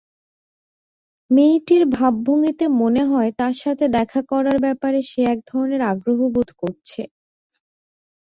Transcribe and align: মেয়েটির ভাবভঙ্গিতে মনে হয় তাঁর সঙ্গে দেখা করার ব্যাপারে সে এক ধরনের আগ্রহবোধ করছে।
মেয়েটির 1.31 1.83
ভাবভঙ্গিতে 1.95 2.65
মনে 2.81 3.03
হয় 3.05 3.31
তাঁর 3.39 3.53
সঙ্গে 3.61 3.85
দেখা 3.97 4.21
করার 4.31 4.57
ব্যাপারে 4.65 4.99
সে 5.09 5.21
এক 5.33 5.39
ধরনের 5.49 5.81
আগ্রহবোধ 5.91 6.49
করছে। 6.61 7.01